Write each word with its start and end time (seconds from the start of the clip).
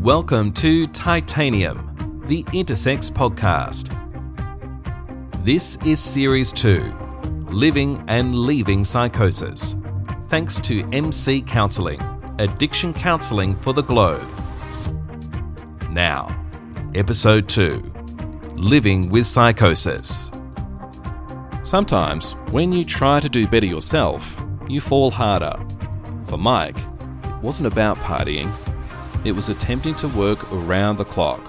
Welcome 0.00 0.54
to 0.54 0.86
Titanium, 0.86 2.22
the 2.26 2.42
Intersex 2.44 3.10
podcast. 3.10 3.94
This 5.44 5.76
is 5.84 6.00
Series 6.00 6.52
2 6.52 6.90
Living 7.50 8.02
and 8.08 8.34
Leaving 8.34 8.82
Psychosis. 8.82 9.76
Thanks 10.28 10.58
to 10.60 10.88
MC 10.90 11.42
Counselling, 11.42 12.00
addiction 12.38 12.94
counselling 12.94 13.54
for 13.54 13.74
the 13.74 13.82
globe. 13.82 14.26
Now, 15.90 16.34
Episode 16.94 17.46
2 17.46 17.92
Living 18.54 19.10
with 19.10 19.26
Psychosis. 19.26 20.30
Sometimes, 21.62 22.32
when 22.52 22.72
you 22.72 22.86
try 22.86 23.20
to 23.20 23.28
do 23.28 23.46
better 23.46 23.66
yourself, 23.66 24.42
you 24.66 24.80
fall 24.80 25.10
harder. 25.10 25.62
For 26.24 26.38
Mike, 26.38 26.78
it 26.78 27.42
wasn't 27.42 27.70
about 27.70 27.98
partying, 27.98 28.50
it 29.24 29.32
was 29.32 29.48
attempting 29.48 29.94
to 29.96 30.08
work 30.08 30.52
around 30.52 30.96
the 30.96 31.04
clock. 31.04 31.40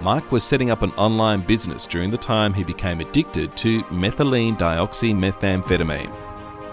Mike 0.00 0.32
was 0.32 0.42
setting 0.42 0.70
up 0.70 0.82
an 0.82 0.90
online 0.92 1.40
business 1.40 1.86
during 1.86 2.10
the 2.10 2.18
time 2.18 2.52
he 2.52 2.64
became 2.64 3.00
addicted 3.00 3.56
to 3.56 3.82
methylene 3.84 4.56
dioxymethamphetamine, 4.58 6.12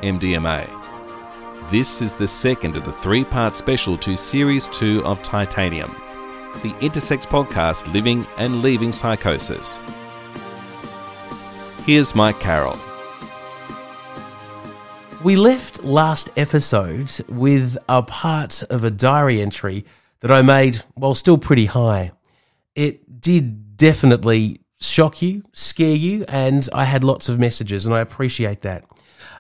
MDMA. 0.02 0.68
This 1.70 2.02
is 2.02 2.14
the 2.14 2.28
second 2.28 2.76
of 2.76 2.86
the 2.86 2.92
three 2.92 3.24
part 3.24 3.56
special 3.56 3.98
to 4.00 4.18
Series 4.18 4.68
2 4.70 5.06
of 5.06 5.22
Titanium, 5.22 5.92
the 6.64 6.74
Intersex 6.82 7.26
podcast 7.26 7.92
Living 7.94 8.26
and 8.38 8.62
Leaving 8.62 8.92
Psychosis. 8.92 9.80
Here's 11.86 12.14
Mike 12.16 12.40
Carroll. 12.40 12.78
We 15.24 15.36
left 15.36 15.84
last 15.84 16.32
episode 16.36 17.12
with 17.30 17.78
a 17.88 18.02
part 18.02 18.64
of 18.64 18.84
a 18.84 18.90
diary 18.90 19.40
entry 19.40 19.86
that 20.22 20.32
I 20.32 20.42
made 20.42 20.78
while 20.96 21.16
still 21.16 21.38
pretty 21.38 21.66
high. 21.66 22.12
It 22.76 23.22
did 23.22 23.78
definitely 23.78 24.62
shock 24.80 25.22
you, 25.22 25.44
scare 25.52 25.96
you, 25.96 26.26
and 26.28 26.68
I 26.74 26.86
had 26.86 27.04
lots 27.04 27.30
of 27.30 27.40
messages, 27.40 27.86
and 27.86 27.94
I 27.94 28.00
appreciate 28.00 28.62
that. 28.62 28.86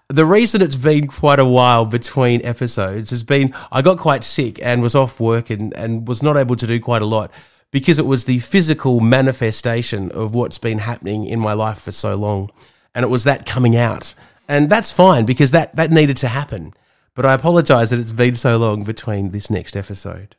The 0.10 0.26
reason 0.26 0.62
it's 0.62 0.76
been 0.76 1.08
quite 1.08 1.40
a 1.40 1.46
while 1.46 1.86
between 1.86 2.46
episodes 2.46 3.12
has 3.12 3.24
been 3.24 3.56
I 3.72 3.82
got 3.82 3.98
quite 3.98 4.26
sick 4.26 4.60
and 4.62 4.82
was 4.82 4.94
off 4.94 5.22
work 5.22 5.50
and, 5.50 5.74
and 5.74 6.06
was 6.06 6.22
not 6.22 6.36
able 6.36 6.58
to 6.58 6.68
do 6.68 6.82
quite 6.82 7.02
a 7.02 7.06
lot 7.06 7.32
because 7.72 7.98
it 7.98 8.06
was 8.06 8.26
the 8.26 8.40
physical 8.40 9.00
manifestation 9.00 10.12
of 10.12 10.36
what's 10.36 10.58
been 10.58 10.80
happening 10.80 11.26
in 11.26 11.40
my 11.40 11.54
life 11.54 11.80
for 11.80 11.94
so 11.94 12.16
long. 12.16 12.52
And 12.94 13.04
it 13.06 13.10
was 13.10 13.24
that 13.24 13.46
coming 13.46 13.78
out. 13.78 14.14
And 14.50 14.70
that's 14.70 14.92
fine 14.92 15.26
because 15.26 15.52
that, 15.52 15.78
that 15.78 15.92
needed 15.92 16.18
to 16.18 16.28
happen. 16.28 16.74
But 17.16 17.26
I 17.26 17.34
apologize 17.34 17.90
that 17.92 18.00
it's 18.00 18.12
been 18.12 18.36
so 18.36 18.58
long 18.58 18.84
between 18.84 19.32
this 19.32 19.50
next 19.50 19.78
episode. 19.78 20.36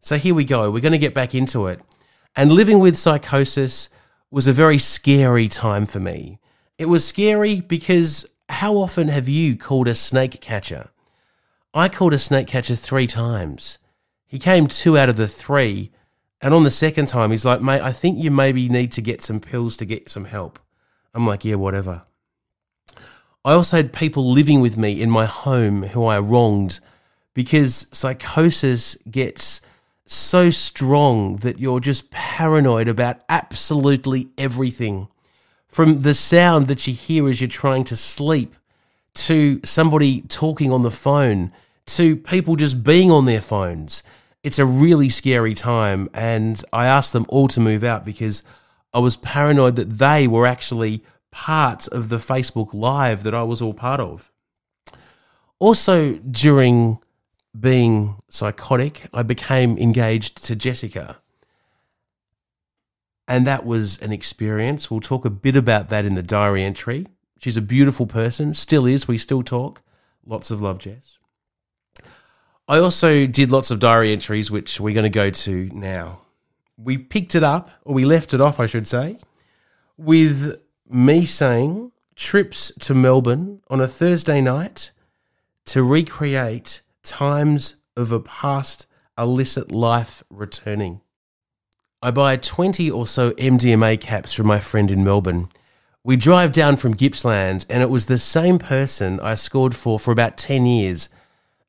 So 0.00 0.16
here 0.16 0.34
we 0.34 0.44
go. 0.44 0.70
We're 0.70 0.80
going 0.80 0.92
to 0.92 0.98
get 0.98 1.14
back 1.14 1.34
into 1.34 1.66
it. 1.66 1.80
And 2.34 2.52
living 2.52 2.78
with 2.78 2.96
psychosis 2.96 3.88
was 4.30 4.46
a 4.46 4.52
very 4.52 4.78
scary 4.78 5.48
time 5.48 5.86
for 5.86 6.00
me. 6.00 6.38
It 6.78 6.86
was 6.86 7.06
scary 7.06 7.60
because 7.60 8.26
how 8.48 8.76
often 8.76 9.08
have 9.08 9.28
you 9.28 9.56
called 9.56 9.88
a 9.88 9.94
snake 9.94 10.40
catcher? 10.40 10.88
I 11.74 11.88
called 11.88 12.14
a 12.14 12.18
snake 12.18 12.46
catcher 12.46 12.74
three 12.74 13.06
times. 13.06 13.78
He 14.26 14.38
came 14.38 14.66
two 14.66 14.96
out 14.96 15.08
of 15.08 15.16
the 15.16 15.28
three. 15.28 15.90
And 16.40 16.54
on 16.54 16.62
the 16.62 16.70
second 16.70 17.06
time, 17.06 17.30
he's 17.32 17.44
like, 17.44 17.60
mate, 17.60 17.82
I 17.82 17.92
think 17.92 18.18
you 18.18 18.30
maybe 18.30 18.68
need 18.68 18.92
to 18.92 19.02
get 19.02 19.20
some 19.20 19.40
pills 19.40 19.76
to 19.76 19.84
get 19.84 20.08
some 20.08 20.24
help. 20.24 20.58
I'm 21.12 21.26
like, 21.26 21.44
yeah, 21.44 21.56
whatever. 21.56 22.02
I 23.44 23.52
also 23.52 23.76
had 23.76 23.92
people 23.92 24.30
living 24.30 24.60
with 24.60 24.76
me 24.76 25.00
in 25.00 25.10
my 25.10 25.26
home 25.26 25.82
who 25.82 26.06
I 26.06 26.18
wronged 26.18 26.80
because 27.34 27.86
psychosis 27.92 28.96
gets 29.10 29.60
so 30.10 30.50
strong 30.50 31.36
that 31.36 31.60
you're 31.60 31.80
just 31.80 32.10
paranoid 32.10 32.88
about 32.88 33.20
absolutely 33.28 34.28
everything. 34.36 35.08
From 35.68 36.00
the 36.00 36.14
sound 36.14 36.66
that 36.66 36.86
you 36.86 36.94
hear 36.94 37.28
as 37.28 37.40
you're 37.40 37.48
trying 37.48 37.84
to 37.84 37.96
sleep, 37.96 38.56
to 39.14 39.60
somebody 39.64 40.22
talking 40.22 40.72
on 40.72 40.82
the 40.82 40.90
phone, 40.90 41.52
to 41.86 42.16
people 42.16 42.56
just 42.56 42.82
being 42.82 43.10
on 43.10 43.24
their 43.24 43.40
phones. 43.40 44.02
It's 44.42 44.58
a 44.58 44.66
really 44.66 45.08
scary 45.10 45.54
time. 45.54 46.08
And 46.12 46.60
I 46.72 46.86
asked 46.86 47.12
them 47.12 47.26
all 47.28 47.46
to 47.48 47.60
move 47.60 47.84
out 47.84 48.04
because 48.04 48.42
I 48.92 48.98
was 48.98 49.16
paranoid 49.16 49.76
that 49.76 49.98
they 49.98 50.26
were 50.26 50.46
actually 50.46 51.04
part 51.30 51.86
of 51.88 52.08
the 52.08 52.16
Facebook 52.16 52.74
Live 52.74 53.22
that 53.22 53.34
I 53.34 53.44
was 53.44 53.62
all 53.62 53.74
part 53.74 54.00
of. 54.00 54.32
Also, 55.60 56.14
during 56.14 56.98
being 57.58 58.16
psychotic, 58.28 59.02
I 59.12 59.22
became 59.22 59.76
engaged 59.78 60.44
to 60.44 60.56
Jessica. 60.56 61.18
And 63.26 63.46
that 63.46 63.64
was 63.64 63.98
an 64.00 64.12
experience. 64.12 64.90
We'll 64.90 65.00
talk 65.00 65.24
a 65.24 65.30
bit 65.30 65.56
about 65.56 65.88
that 65.88 66.04
in 66.04 66.14
the 66.14 66.22
diary 66.22 66.64
entry. 66.64 67.06
She's 67.38 67.56
a 67.56 67.62
beautiful 67.62 68.06
person, 68.06 68.54
still 68.54 68.86
is. 68.86 69.08
We 69.08 69.18
still 69.18 69.42
talk. 69.42 69.82
Lots 70.26 70.50
of 70.50 70.60
love, 70.60 70.78
Jess. 70.78 71.18
I 72.68 72.78
also 72.78 73.26
did 73.26 73.50
lots 73.50 73.70
of 73.70 73.80
diary 73.80 74.12
entries, 74.12 74.50
which 74.50 74.80
we're 74.80 74.94
going 74.94 75.04
to 75.04 75.10
go 75.10 75.30
to 75.30 75.70
now. 75.72 76.20
We 76.76 76.98
picked 76.98 77.34
it 77.34 77.42
up, 77.42 77.70
or 77.84 77.94
we 77.94 78.04
left 78.04 78.32
it 78.32 78.40
off, 78.40 78.60
I 78.60 78.66
should 78.66 78.86
say, 78.86 79.18
with 79.96 80.56
me 80.88 81.24
saying 81.24 81.92
trips 82.14 82.72
to 82.80 82.94
Melbourne 82.94 83.60
on 83.68 83.80
a 83.80 83.88
Thursday 83.88 84.40
night 84.40 84.92
to 85.66 85.82
recreate 85.82 86.82
times 87.02 87.76
of 87.96 88.12
a 88.12 88.20
past 88.20 88.86
illicit 89.18 89.70
life 89.70 90.22
returning. 90.30 91.00
I 92.02 92.10
buy 92.10 92.36
20 92.36 92.90
or 92.90 93.06
so 93.06 93.32
MDMA 93.32 94.00
caps 94.00 94.32
from 94.32 94.46
my 94.46 94.58
friend 94.58 94.90
in 94.90 95.04
Melbourne. 95.04 95.48
We 96.02 96.16
drive 96.16 96.52
down 96.52 96.76
from 96.76 96.96
Gippsland, 96.96 97.66
and 97.68 97.82
it 97.82 97.90
was 97.90 98.06
the 98.06 98.18
same 98.18 98.58
person 98.58 99.20
I 99.20 99.34
scored 99.34 99.74
for 99.74 99.98
for 99.98 100.12
about 100.12 100.38
10 100.38 100.64
years. 100.64 101.10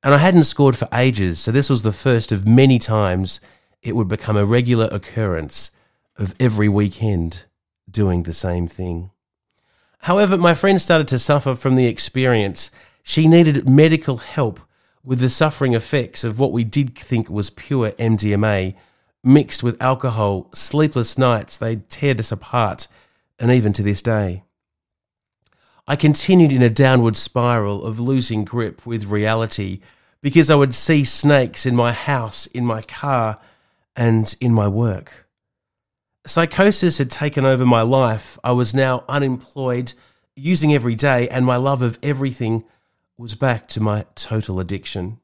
And 0.04 0.14
I 0.14 0.20
hadn't 0.20 0.46
scored 0.46 0.78
for 0.78 0.88
ages, 0.94 1.40
so 1.40 1.52
this 1.52 1.70
was 1.70 1.84
the 1.84 1.92
first 1.92 2.32
of 2.32 2.48
many 2.48 2.80
times 2.80 3.42
it 3.82 3.96
would 3.96 4.08
become 4.08 4.38
a 4.38 4.46
regular 4.46 4.88
occurrence 4.90 5.72
of 6.16 6.34
every 6.40 6.70
weekend 6.70 7.44
doing 7.90 8.24
the 8.24 8.34
same 8.34 8.68
thing. 8.68 9.12
However, 10.00 10.38
my 10.38 10.54
friend 10.54 10.82
started 10.82 11.08
to 11.10 11.20
suffer 11.20 11.54
from 11.54 11.76
the 11.76 11.88
experience. 11.88 12.72
She 13.04 13.28
needed 13.28 13.68
medical 13.68 14.18
help 14.18 14.62
with 15.04 15.20
the 15.20 15.30
suffering 15.30 15.74
effects 15.74 16.24
of 16.24 16.40
what 16.40 16.52
we 16.52 16.64
did 16.64 16.96
think 16.96 17.30
was 17.30 17.50
pure 17.50 17.92
MDMA, 17.92 18.76
mixed 19.24 19.64
with 19.64 19.82
alcohol, 19.82 20.50
sleepless 20.54 21.18
nights, 21.18 21.58
they 21.58 21.78
teared 21.78 22.20
us 22.20 22.32
apart, 22.32 22.88
and 23.40 23.52
even 23.52 23.74
to 23.74 23.84
this 23.84 24.02
day. 24.02 24.44
I 25.88 25.96
continued 25.96 26.52
in 26.52 26.62
a 26.62 26.70
downward 26.70 27.16
spiral 27.16 27.84
of 27.84 28.00
losing 28.00 28.46
grip 28.46 28.86
with 28.86 29.10
reality 29.10 29.80
because 30.22 30.50
I 30.50 30.56
would 30.56 30.74
see 30.74 31.04
snakes 31.04 31.66
in 31.66 31.76
my 31.76 31.92
house, 31.92 32.46
in 32.48 32.66
my 32.66 32.84
car, 32.84 33.40
and 33.96 34.34
in 34.40 34.54
my 34.54 34.68
work. 34.68 35.28
Psychosis 36.26 37.00
had 37.00 37.10
taken 37.10 37.46
over 37.46 37.66
my 37.66 37.82
life. 37.82 38.38
I 38.44 38.52
was 38.52 38.76
now 38.76 39.04
unemployed, 39.10 39.94
using 40.36 40.74
every 40.74 40.94
day, 40.94 41.28
and 41.30 41.46
my 41.46 41.58
love 41.58 41.82
of 41.82 41.98
everything 42.04 42.64
was 43.22 43.36
back 43.36 43.68
to 43.68 43.80
my 43.80 44.04
total 44.16 44.60
addiction. 44.60 45.20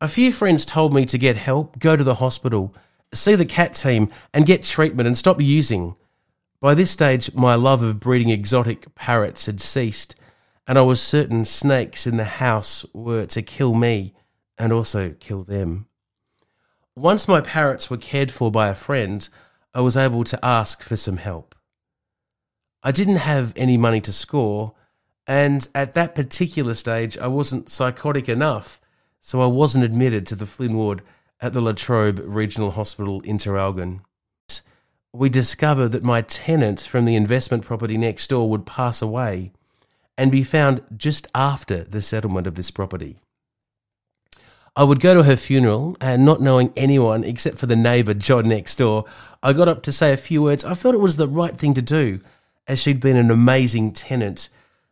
A 0.00 0.08
few 0.08 0.32
friends 0.32 0.66
told 0.66 0.92
me 0.92 1.06
to 1.06 1.16
get 1.16 1.36
help, 1.36 1.78
go 1.78 1.94
to 1.94 2.02
the 2.02 2.16
hospital, 2.16 2.74
see 3.14 3.36
the 3.36 3.46
cat 3.46 3.74
team, 3.74 4.10
and 4.34 4.44
get 4.44 4.64
treatment 4.64 5.06
and 5.06 5.16
stop 5.16 5.40
using. 5.40 5.94
By 6.60 6.74
this 6.74 6.90
stage, 6.90 7.32
my 7.36 7.54
love 7.54 7.84
of 7.84 8.00
breeding 8.00 8.30
exotic 8.30 8.92
parrots 8.96 9.46
had 9.46 9.60
ceased, 9.60 10.16
and 10.66 10.76
I 10.76 10.82
was 10.82 11.00
certain 11.00 11.44
snakes 11.44 12.04
in 12.04 12.16
the 12.16 12.24
house 12.24 12.84
were 12.92 13.26
to 13.26 13.42
kill 13.42 13.74
me 13.74 14.12
and 14.58 14.72
also 14.72 15.14
kill 15.20 15.44
them. 15.44 15.86
Once 16.96 17.28
my 17.28 17.40
parrots 17.40 17.88
were 17.88 17.96
cared 17.96 18.32
for 18.32 18.50
by 18.50 18.66
a 18.66 18.74
friend, 18.74 19.28
I 19.72 19.82
was 19.82 19.96
able 19.96 20.24
to 20.24 20.44
ask 20.44 20.82
for 20.82 20.96
some 20.96 21.18
help. 21.18 21.54
I 22.82 22.90
didn't 22.90 23.18
have 23.18 23.52
any 23.54 23.76
money 23.76 24.00
to 24.00 24.12
score, 24.12 24.74
and 25.28 25.68
at 25.74 25.92
that 25.92 26.14
particular 26.14 26.72
stage, 26.72 27.18
I 27.18 27.26
wasn't 27.26 27.68
psychotic 27.68 28.30
enough, 28.30 28.80
so 29.20 29.42
I 29.42 29.46
wasn't 29.46 29.84
admitted 29.84 30.26
to 30.26 30.34
the 30.34 30.46
Flynn 30.46 30.74
ward 30.74 31.02
at 31.38 31.52
the 31.52 31.60
Latrobe 31.60 32.18
Regional 32.24 32.70
Hospital 32.70 33.20
in 33.20 33.36
Traralgon. 33.36 34.00
We 35.12 35.28
discovered 35.28 35.88
that 35.88 36.02
my 36.02 36.22
tenant 36.22 36.80
from 36.80 37.04
the 37.04 37.14
investment 37.14 37.64
property 37.64 37.98
next 37.98 38.28
door 38.28 38.48
would 38.48 38.64
pass 38.64 39.02
away 39.02 39.52
and 40.16 40.32
be 40.32 40.42
found 40.42 40.82
just 40.96 41.26
after 41.34 41.84
the 41.84 42.00
settlement 42.00 42.46
of 42.46 42.54
this 42.54 42.70
property. 42.70 43.18
I 44.74 44.84
would 44.84 45.00
go 45.00 45.12
to 45.14 45.24
her 45.24 45.36
funeral, 45.36 45.96
and 46.00 46.24
not 46.24 46.40
knowing 46.40 46.72
anyone 46.74 47.24
except 47.24 47.58
for 47.58 47.66
the 47.66 47.76
neighbour 47.76 48.14
John 48.14 48.48
next 48.48 48.76
door, 48.76 49.04
I 49.42 49.52
got 49.52 49.68
up 49.68 49.82
to 49.82 49.92
say 49.92 50.12
a 50.12 50.16
few 50.16 50.42
words. 50.42 50.64
I 50.64 50.74
felt 50.74 50.94
it 50.94 51.00
was 51.00 51.16
the 51.16 51.28
right 51.28 51.56
thing 51.56 51.74
to 51.74 51.82
do, 51.82 52.20
as 52.66 52.80
she'd 52.80 53.00
been 53.00 53.16
an 53.16 53.30
amazing 53.30 53.92
tenant 53.92 54.48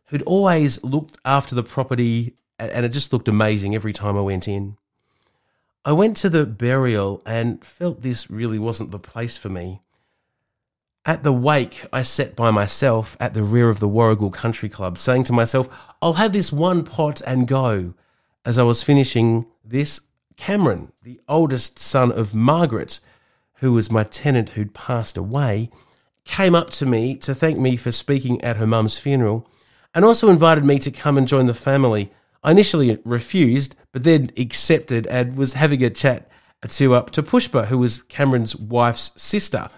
who'd 0.07 0.23
always 0.23 0.83
looked 0.83 1.17
after 1.23 1.55
the 1.55 1.63
property, 1.63 2.33
and 2.59 2.85
it 2.85 2.89
just 2.89 3.13
looked 3.13 3.27
amazing 3.27 3.75
every 3.75 3.93
time 3.93 4.17
I 4.17 4.21
went 4.21 4.47
in. 4.47 4.77
I 5.85 5.91
went 5.93 6.17
to 6.17 6.29
the 6.29 6.45
burial 6.45 7.21
and 7.25 7.63
felt 7.63 8.01
this 8.01 8.29
really 8.29 8.59
wasn't 8.59 8.91
the 8.91 8.99
place 8.99 9.37
for 9.37 9.49
me. 9.49 9.81
At 11.05 11.23
the 11.23 11.31
wake, 11.31 11.85
I 11.93 12.01
sat 12.01 12.35
by 12.35 12.51
myself 12.51 13.15
at 13.19 13.33
the 13.33 13.43
rear 13.43 13.69
of 13.69 13.79
the 13.79 13.87
Warragul 13.87 14.33
Country 14.33 14.67
Club, 14.67 14.97
saying 14.97 15.23
to 15.25 15.33
myself, 15.33 15.69
I'll 16.01 16.13
have 16.13 16.33
this 16.33 16.51
one 16.51 16.83
pot 16.83 17.21
and 17.25 17.47
go. 17.47 17.93
As 18.43 18.57
I 18.57 18.63
was 18.63 18.83
finishing 18.83 19.45
this, 19.63 20.01
Cameron, 20.35 20.91
the 21.03 21.21
oldest 21.29 21.79
son 21.79 22.11
of 22.11 22.35
Margaret, 22.35 22.99
who 23.55 23.71
was 23.71 23.89
my 23.89 24.03
tenant 24.03 24.49
who'd 24.49 24.73
passed 24.73 25.15
away, 25.15 25.69
came 26.25 26.53
up 26.53 26.69
to 26.71 26.85
me 26.85 27.15
to 27.15 27.33
thank 27.33 27.57
me 27.57 27.77
for 27.77 27.91
speaking 27.91 28.41
at 28.41 28.57
her 28.57 28.67
mum's 28.67 28.99
funeral 28.99 29.49
and 29.93 30.05
also 30.05 30.29
invited 30.29 30.63
me 30.63 30.79
to 30.79 30.91
come 30.91 31.17
and 31.17 31.27
join 31.27 31.45
the 31.47 31.53
family. 31.53 32.11
I 32.43 32.51
initially 32.51 32.97
refused, 33.03 33.75
but 33.91 34.03
then 34.03 34.31
accepted 34.37 35.07
and 35.07 35.35
was 35.35 35.53
having 35.53 35.83
a 35.83 35.89
chat 35.89 36.29
to 36.67 36.95
up 36.95 37.07
uh, 37.07 37.11
to 37.11 37.23
Pushpa, 37.23 37.67
who 37.67 37.77
was 37.77 38.01
Cameron's 38.03 38.55
wife's 38.55 39.11
sister. 39.15 39.69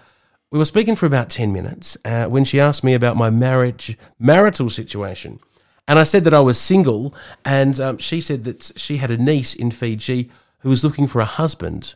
We 0.50 0.58
were 0.58 0.64
speaking 0.64 0.96
for 0.96 1.06
about 1.06 1.30
10 1.30 1.52
minutes 1.52 1.96
uh, 2.04 2.26
when 2.26 2.44
she 2.44 2.58
asked 2.58 2.82
me 2.82 2.94
about 2.94 3.16
my 3.16 3.30
marriage, 3.30 3.96
marital 4.18 4.70
situation. 4.70 5.38
And 5.86 5.98
I 5.98 6.04
said 6.04 6.24
that 6.24 6.34
I 6.34 6.40
was 6.40 6.58
single, 6.58 7.14
and 7.44 7.78
um, 7.80 7.98
she 7.98 8.20
said 8.20 8.44
that 8.44 8.72
she 8.76 8.96
had 8.96 9.10
a 9.10 9.16
niece 9.16 9.54
in 9.54 9.70
Fiji 9.70 10.30
who 10.60 10.70
was 10.70 10.84
looking 10.84 11.06
for 11.06 11.20
a 11.20 11.24
husband. 11.24 11.94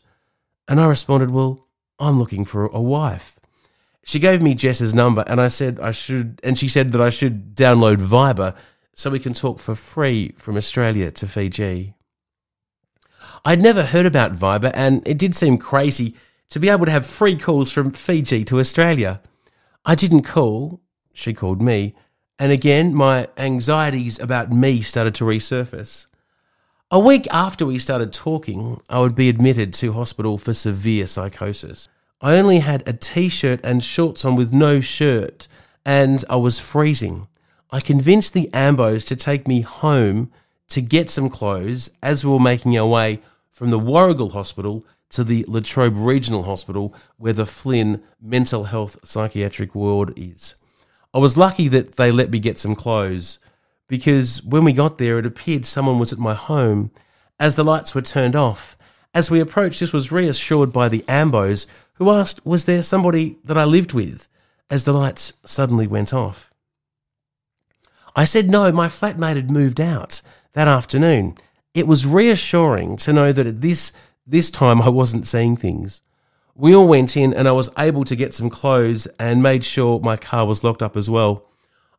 And 0.68 0.80
I 0.80 0.86
responded, 0.86 1.30
Well, 1.30 1.66
I'm 1.98 2.18
looking 2.18 2.44
for 2.44 2.66
a 2.66 2.80
wife. 2.80 3.38
She 4.04 4.18
gave 4.18 4.42
me 4.42 4.54
Jess's 4.54 4.94
number, 4.94 5.24
and 5.26 5.40
I 5.40 5.48
said 5.48 5.80
I 5.80 5.90
should, 5.90 6.40
and 6.44 6.58
she 6.58 6.68
said 6.68 6.92
that 6.92 7.00
I 7.00 7.10
should 7.10 7.54
download 7.54 7.96
Viber 7.96 8.54
so 8.92 9.10
we 9.10 9.18
can 9.18 9.32
talk 9.32 9.58
for 9.58 9.74
free 9.74 10.32
from 10.36 10.56
Australia 10.56 11.10
to 11.12 11.26
Fiji. 11.26 11.94
I'd 13.44 13.62
never 13.62 13.82
heard 13.82 14.06
about 14.06 14.34
Viber, 14.34 14.70
and 14.74 15.06
it 15.08 15.18
did 15.18 15.34
seem 15.34 15.58
crazy 15.58 16.14
to 16.50 16.60
be 16.60 16.68
able 16.68 16.84
to 16.84 16.92
have 16.92 17.06
free 17.06 17.36
calls 17.36 17.72
from 17.72 17.90
Fiji 17.90 18.44
to 18.44 18.60
Australia. 18.60 19.20
I 19.84 19.94
didn't 19.94 20.22
call, 20.22 20.80
she 21.14 21.32
called 21.32 21.62
me, 21.62 21.94
and 22.38 22.52
again 22.52 22.94
my 22.94 23.28
anxieties 23.36 24.18
about 24.18 24.52
me 24.52 24.82
started 24.82 25.14
to 25.16 25.24
resurface. 25.24 26.06
A 26.90 26.98
week 26.98 27.26
after 27.32 27.64
we 27.64 27.78
started 27.78 28.12
talking, 28.12 28.80
I 28.88 29.00
would 29.00 29.14
be 29.14 29.28
admitted 29.28 29.72
to 29.74 29.94
hospital 29.94 30.36
for 30.38 30.52
severe 30.54 31.06
psychosis. 31.06 31.88
I 32.24 32.38
only 32.38 32.60
had 32.60 32.82
a 32.88 32.94
t 32.94 33.28
shirt 33.28 33.60
and 33.62 33.84
shorts 33.84 34.24
on 34.24 34.34
with 34.34 34.50
no 34.50 34.80
shirt, 34.80 35.46
and 35.84 36.24
I 36.30 36.36
was 36.36 36.58
freezing. 36.58 37.28
I 37.70 37.80
convinced 37.80 38.32
the 38.32 38.48
Ambos 38.54 39.06
to 39.08 39.14
take 39.14 39.46
me 39.46 39.60
home 39.60 40.32
to 40.68 40.80
get 40.80 41.10
some 41.10 41.28
clothes 41.28 41.90
as 42.02 42.24
we 42.24 42.32
were 42.32 42.40
making 42.40 42.78
our 42.78 42.86
way 42.86 43.20
from 43.50 43.68
the 43.68 43.78
Warragul 43.78 44.32
Hospital 44.32 44.86
to 45.10 45.22
the 45.22 45.44
Latrobe 45.46 45.98
Regional 45.98 46.44
Hospital, 46.44 46.94
where 47.18 47.34
the 47.34 47.44
Flynn 47.44 48.02
Mental 48.22 48.64
Health 48.64 48.96
Psychiatric 49.04 49.74
Ward 49.74 50.14
is. 50.16 50.54
I 51.12 51.18
was 51.18 51.36
lucky 51.36 51.68
that 51.68 51.96
they 51.96 52.10
let 52.10 52.30
me 52.30 52.38
get 52.38 52.58
some 52.58 52.74
clothes 52.74 53.38
because 53.86 54.42
when 54.42 54.64
we 54.64 54.72
got 54.72 54.96
there, 54.96 55.18
it 55.18 55.26
appeared 55.26 55.66
someone 55.66 55.98
was 55.98 56.10
at 56.10 56.18
my 56.18 56.32
home 56.32 56.90
as 57.38 57.54
the 57.54 57.64
lights 57.64 57.94
were 57.94 58.00
turned 58.00 58.34
off. 58.34 58.78
As 59.14 59.30
we 59.30 59.40
approached, 59.40 59.80
this 59.80 59.92
was 59.92 60.12
reassured 60.12 60.72
by 60.72 60.88
the 60.88 61.04
Ambos, 61.08 61.66
who 61.94 62.10
asked, 62.10 62.44
Was 62.44 62.64
there 62.64 62.82
somebody 62.82 63.38
that 63.44 63.56
I 63.56 63.64
lived 63.64 63.92
with? 63.92 64.28
as 64.70 64.84
the 64.84 64.92
lights 64.92 65.32
suddenly 65.44 65.86
went 65.86 66.12
off. 66.12 66.52
I 68.16 68.24
said 68.24 68.48
no, 68.48 68.70
my 68.72 68.88
flatmate 68.88 69.36
had 69.36 69.50
moved 69.50 69.80
out 69.80 70.22
that 70.52 70.68
afternoon. 70.68 71.36
It 71.74 71.86
was 71.86 72.06
reassuring 72.06 72.96
to 72.98 73.12
know 73.12 73.32
that 73.32 73.46
at 73.46 73.60
this 73.60 73.92
this 74.26 74.50
time 74.50 74.80
I 74.80 74.88
wasn't 74.88 75.26
seeing 75.26 75.56
things. 75.56 76.00
We 76.54 76.74
all 76.74 76.86
went 76.86 77.16
in 77.16 77.34
and 77.34 77.46
I 77.46 77.52
was 77.52 77.70
able 77.76 78.04
to 78.04 78.16
get 78.16 78.32
some 78.32 78.48
clothes 78.48 79.06
and 79.18 79.42
made 79.42 79.64
sure 79.64 80.00
my 80.00 80.16
car 80.16 80.46
was 80.46 80.64
locked 80.64 80.82
up 80.82 80.96
as 80.96 81.10
well. 81.10 81.44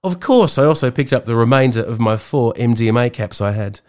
Of 0.04 0.20
course, 0.20 0.58
I 0.58 0.66
also 0.66 0.90
picked 0.90 1.14
up 1.14 1.26
the 1.26 1.36
remainder 1.36 1.84
of 1.84 2.00
my 2.00 2.18
four 2.18 2.54
MDMA 2.54 3.12
caps 3.14 3.42
I 3.42 3.52
had. 3.52 3.82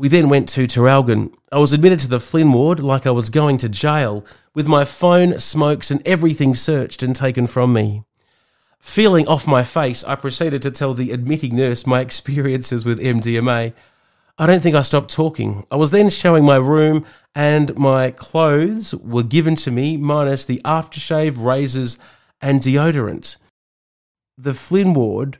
We 0.00 0.06
then 0.06 0.28
went 0.28 0.48
to 0.50 0.68
Traralgon. 0.68 1.34
I 1.50 1.58
was 1.58 1.72
admitted 1.72 1.98
to 2.00 2.08
the 2.08 2.20
Flynn 2.20 2.52
ward 2.52 2.78
like 2.78 3.04
I 3.04 3.10
was 3.10 3.30
going 3.30 3.58
to 3.58 3.68
jail, 3.68 4.24
with 4.54 4.68
my 4.68 4.84
phone, 4.84 5.40
smokes, 5.40 5.90
and 5.90 6.06
everything 6.06 6.54
searched 6.54 7.02
and 7.02 7.16
taken 7.16 7.48
from 7.48 7.72
me. 7.72 8.04
Feeling 8.78 9.26
off 9.26 9.44
my 9.44 9.64
face, 9.64 10.04
I 10.04 10.14
proceeded 10.14 10.62
to 10.62 10.70
tell 10.70 10.94
the 10.94 11.10
admitting 11.10 11.56
nurse 11.56 11.84
my 11.84 11.98
experiences 12.08 12.86
with 12.86 13.00
MDMA. 13.00 13.72
I 14.38 14.46
don't 14.46 14.62
think 14.62 14.76
I 14.76 14.82
stopped 14.82 15.10
talking. 15.10 15.66
I 15.68 15.74
was 15.74 15.90
then 15.90 16.10
showing 16.10 16.44
my 16.44 16.58
room, 16.58 17.04
and 17.34 17.76
my 17.76 18.12
clothes 18.12 18.94
were 18.94 19.24
given 19.24 19.56
to 19.56 19.72
me, 19.72 19.96
minus 19.96 20.44
the 20.44 20.60
aftershave, 20.64 21.44
razors, 21.44 21.98
and 22.40 22.60
deodorant. 22.60 23.36
The 24.36 24.54
Flynn 24.54 24.92
ward 24.92 25.38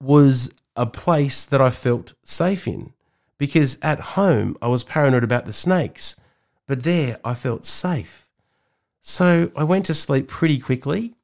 was 0.00 0.50
a 0.74 0.86
place 0.86 1.44
that 1.44 1.60
I 1.60 1.70
felt 1.70 2.14
safe 2.24 2.66
in 2.66 2.94
because 3.42 3.76
at 3.82 3.98
home 4.14 4.56
I 4.62 4.68
was 4.68 4.84
paranoid 4.84 5.24
about 5.24 5.46
the 5.46 5.52
snakes, 5.52 6.14
but 6.68 6.84
there 6.84 7.18
I 7.24 7.34
felt 7.34 7.64
safe. 7.64 8.28
So 9.00 9.50
I 9.56 9.64
went 9.64 9.84
to 9.86 9.94
sleep 9.94 10.28
pretty 10.28 10.60
quickly. 10.60 11.16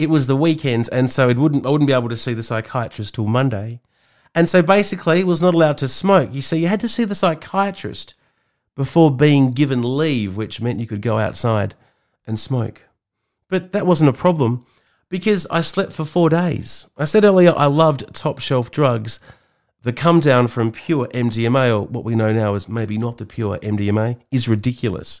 It 0.00 0.10
was 0.10 0.26
the 0.26 0.34
weekend, 0.34 0.88
and 0.90 1.08
so 1.08 1.28
it 1.28 1.38
wouldn't 1.38 1.64
I 1.64 1.68
wouldn't 1.68 1.86
be 1.86 1.94
able 1.94 2.08
to 2.08 2.16
see 2.16 2.34
the 2.34 2.42
psychiatrist 2.42 3.14
till 3.14 3.26
Monday. 3.26 3.80
And 4.34 4.48
so 4.48 4.62
basically, 4.62 5.22
was 5.22 5.40
not 5.40 5.54
allowed 5.54 5.78
to 5.78 5.86
smoke. 5.86 6.30
You 6.34 6.42
see, 6.42 6.58
you 6.58 6.66
had 6.66 6.80
to 6.80 6.88
see 6.88 7.04
the 7.04 7.14
psychiatrist 7.14 8.14
before 8.74 9.12
being 9.12 9.52
given 9.52 9.96
leave, 9.96 10.36
which 10.36 10.60
meant 10.60 10.80
you 10.80 10.88
could 10.88 11.02
go 11.02 11.18
outside 11.20 11.76
and 12.26 12.40
smoke. 12.40 12.88
But 13.46 13.70
that 13.70 13.86
wasn't 13.86 14.10
a 14.10 14.24
problem 14.24 14.66
because 15.08 15.46
I 15.52 15.60
slept 15.60 15.92
for 15.92 16.04
four 16.04 16.30
days. 16.30 16.88
I 16.98 17.04
said 17.04 17.22
earlier 17.22 17.54
I 17.56 17.66
loved 17.66 18.12
top 18.12 18.40
shelf 18.40 18.72
drugs. 18.72 19.20
The 19.82 19.92
come 19.92 20.20
down 20.20 20.46
from 20.46 20.70
pure 20.70 21.08
MDMA, 21.08 21.76
or 21.76 21.86
what 21.86 22.04
we 22.04 22.14
know 22.14 22.32
now 22.32 22.54
as 22.54 22.68
maybe 22.68 22.98
not 22.98 23.18
the 23.18 23.26
pure 23.26 23.58
MDMA, 23.58 24.20
is 24.30 24.48
ridiculous. 24.48 25.20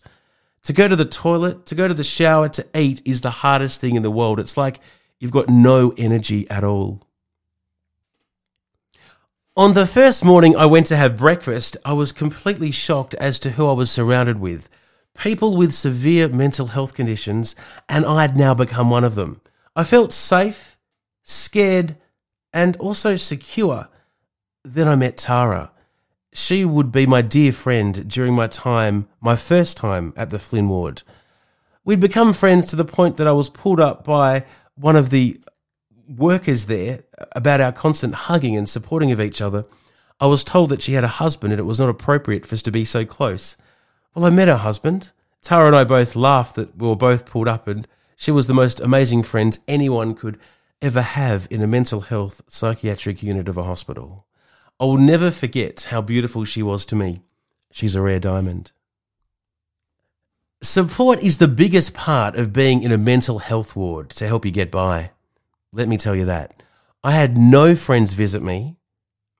To 0.64 0.72
go 0.72 0.86
to 0.86 0.94
the 0.94 1.04
toilet, 1.04 1.66
to 1.66 1.74
go 1.74 1.88
to 1.88 1.94
the 1.94 2.04
shower, 2.04 2.48
to 2.50 2.66
eat 2.72 3.02
is 3.04 3.22
the 3.22 3.30
hardest 3.30 3.80
thing 3.80 3.96
in 3.96 4.02
the 4.02 4.10
world. 4.10 4.38
It's 4.38 4.56
like 4.56 4.78
you've 5.18 5.32
got 5.32 5.48
no 5.48 5.92
energy 5.96 6.48
at 6.48 6.62
all. 6.62 7.02
On 9.56 9.72
the 9.72 9.86
first 9.86 10.24
morning 10.24 10.56
I 10.56 10.66
went 10.66 10.86
to 10.86 10.96
have 10.96 11.18
breakfast, 11.18 11.76
I 11.84 11.92
was 11.92 12.12
completely 12.12 12.70
shocked 12.70 13.14
as 13.14 13.40
to 13.40 13.50
who 13.50 13.68
I 13.68 13.72
was 13.72 13.90
surrounded 13.90 14.38
with. 14.38 14.68
People 15.18 15.56
with 15.56 15.74
severe 15.74 16.28
mental 16.28 16.68
health 16.68 16.94
conditions, 16.94 17.56
and 17.88 18.06
I 18.06 18.22
had 18.22 18.36
now 18.36 18.54
become 18.54 18.88
one 18.88 19.04
of 19.04 19.16
them. 19.16 19.40
I 19.74 19.82
felt 19.82 20.12
safe, 20.12 20.78
scared, 21.24 21.96
and 22.54 22.76
also 22.76 23.16
secure. 23.16 23.88
Then 24.64 24.88
I 24.88 24.96
met 24.96 25.16
Tara. 25.16 25.70
She 26.32 26.64
would 26.64 26.90
be 26.92 27.06
my 27.06 27.20
dear 27.22 27.52
friend 27.52 28.08
during 28.08 28.34
my 28.34 28.46
time, 28.46 29.08
my 29.20 29.36
first 29.36 29.76
time 29.76 30.12
at 30.16 30.30
the 30.30 30.38
Flynn 30.38 30.68
ward. 30.68 31.02
We'd 31.84 32.00
become 32.00 32.32
friends 32.32 32.66
to 32.66 32.76
the 32.76 32.84
point 32.84 33.16
that 33.16 33.26
I 33.26 33.32
was 33.32 33.48
pulled 33.48 33.80
up 33.80 34.04
by 34.04 34.44
one 34.76 34.96
of 34.96 35.10
the 35.10 35.40
workers 36.08 36.66
there 36.66 37.00
about 37.32 37.60
our 37.60 37.72
constant 37.72 38.14
hugging 38.14 38.56
and 38.56 38.68
supporting 38.68 39.10
of 39.12 39.20
each 39.20 39.40
other, 39.40 39.64
I 40.20 40.26
was 40.26 40.44
told 40.44 40.70
that 40.70 40.82
she 40.82 40.92
had 40.92 41.04
a 41.04 41.08
husband 41.08 41.52
and 41.52 41.60
it 41.60 41.64
was 41.64 41.80
not 41.80 41.88
appropriate 41.88 42.46
for 42.46 42.54
us 42.54 42.62
to 42.62 42.70
be 42.70 42.84
so 42.84 43.04
close. 43.04 43.56
Well, 44.14 44.24
I 44.24 44.30
met 44.30 44.48
her 44.48 44.56
husband. 44.56 45.10
Tara 45.40 45.66
and 45.66 45.76
I 45.76 45.84
both 45.84 46.14
laughed 46.14 46.54
that 46.56 46.76
we 46.76 46.86
were 46.86 46.96
both 46.96 47.26
pulled 47.26 47.48
up, 47.48 47.66
and 47.66 47.88
she 48.14 48.30
was 48.30 48.46
the 48.46 48.54
most 48.54 48.78
amazing 48.78 49.24
friend 49.24 49.58
anyone 49.66 50.14
could 50.14 50.38
ever 50.80 51.02
have 51.02 51.48
in 51.50 51.62
a 51.62 51.66
mental 51.66 52.02
health 52.02 52.42
psychiatric 52.46 53.22
unit 53.22 53.48
of 53.48 53.56
a 53.56 53.64
hospital. 53.64 54.24
I 54.82 54.84
will 54.84 54.98
never 54.98 55.30
forget 55.30 55.84
how 55.90 56.02
beautiful 56.02 56.44
she 56.44 56.60
was 56.60 56.84
to 56.86 56.96
me. 56.96 57.22
She's 57.70 57.94
a 57.94 58.02
rare 58.02 58.18
diamond. 58.18 58.72
Support 60.60 61.22
is 61.22 61.38
the 61.38 61.46
biggest 61.46 61.94
part 61.94 62.34
of 62.34 62.52
being 62.52 62.82
in 62.82 62.90
a 62.90 62.98
mental 62.98 63.38
health 63.38 63.76
ward 63.76 64.10
to 64.10 64.26
help 64.26 64.44
you 64.44 64.50
get 64.50 64.72
by. 64.72 65.12
Let 65.72 65.86
me 65.86 65.96
tell 65.96 66.16
you 66.16 66.24
that. 66.24 66.64
I 67.04 67.12
had 67.12 67.38
no 67.38 67.76
friends 67.76 68.14
visit 68.14 68.42
me. 68.42 68.76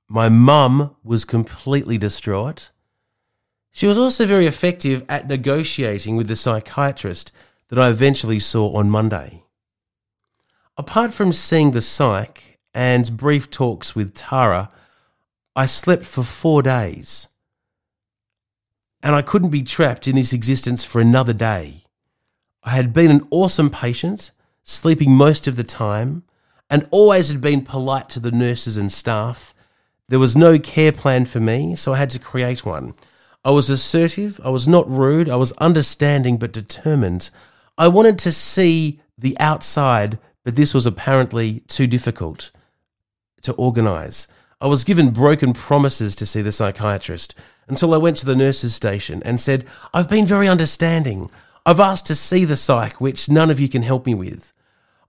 My 0.07 0.29
mum 0.29 0.95
was 1.03 1.25
completely 1.25 1.97
distraught. 1.97 2.71
She 3.73 3.85
was 3.85 3.97
also 3.97 4.25
very 4.25 4.47
effective 4.47 5.03
at 5.09 5.27
negotiating 5.27 6.15
with 6.15 6.29
the 6.29 6.37
psychiatrist 6.37 7.33
that 7.67 7.77
I 7.79 7.89
eventually 7.89 8.39
saw 8.39 8.77
on 8.77 8.89
Monday. 8.89 9.43
Apart 10.77 11.13
from 11.13 11.33
seeing 11.33 11.71
the 11.71 11.81
psych 11.81 12.59
and 12.73 13.17
brief 13.17 13.51
talks 13.51 13.93
with 13.93 14.15
Tara, 14.15 14.71
I 15.55 15.65
slept 15.65 16.05
for 16.05 16.23
four 16.23 16.63
days. 16.63 17.27
And 19.01 19.15
I 19.15 19.21
couldn't 19.21 19.49
be 19.49 19.61
trapped 19.61 20.07
in 20.07 20.15
this 20.15 20.33
existence 20.33 20.83
for 20.83 20.99
another 20.99 21.33
day. 21.33 21.83
I 22.63 22.71
had 22.71 22.93
been 22.93 23.11
an 23.11 23.27
awesome 23.29 23.69
patient 23.69 24.31
sleeping 24.63 25.11
most 25.11 25.45
of 25.47 25.57
the 25.57 25.63
time, 25.63 26.23
and 26.69 26.87
always 26.89 27.29
had 27.29 27.41
been 27.41 27.61
polite 27.61 28.09
to 28.09 28.19
the 28.19 28.31
nurses 28.31 28.77
and 28.77 28.91
staff. 28.91 29.53
There 30.07 30.19
was 30.19 30.35
no 30.35 30.57
care 30.57 30.91
plan 30.91 31.25
for 31.25 31.39
me, 31.39 31.75
so 31.75 31.93
I 31.93 31.97
had 31.97 32.09
to 32.11 32.19
create 32.19 32.65
one. 32.65 32.93
I 33.45 33.51
was 33.51 33.69
assertive, 33.69 34.39
I 34.43 34.49
was 34.49 34.67
not 34.67 34.89
rude, 34.89 35.29
I 35.29 35.35
was 35.35 35.51
understanding 35.53 36.37
but 36.37 36.53
determined. 36.53 37.29
I 37.77 37.89
wanted 37.89 38.17
to 38.19 38.31
see 38.31 39.01
the 39.17 39.37
outside, 39.39 40.17
but 40.45 40.55
this 40.55 40.73
was 40.73 40.85
apparently 40.85 41.59
too 41.67 41.87
difficult 41.87 42.51
to 43.41 43.53
organize. 43.53 44.27
I 44.63 44.67
was 44.67 44.85
given 44.85 45.09
broken 45.09 45.51
promises 45.51 46.15
to 46.15 46.25
see 46.25 46.41
the 46.41 46.53
psychiatrist 46.53 47.35
until 47.67 47.93
I 47.93 47.97
went 47.97 48.15
to 48.17 48.25
the 48.25 48.33
nurse's 48.33 48.73
station 48.73 49.21
and 49.25 49.37
said, 49.37 49.65
I've 49.93 50.07
been 50.07 50.25
very 50.25 50.47
understanding. 50.47 51.29
I've 51.65 51.81
asked 51.81 52.05
to 52.05 52.15
see 52.15 52.45
the 52.45 52.55
psych, 52.55 53.01
which 53.01 53.27
none 53.27 53.51
of 53.51 53.59
you 53.59 53.67
can 53.67 53.81
help 53.81 54.05
me 54.05 54.13
with. 54.13 54.53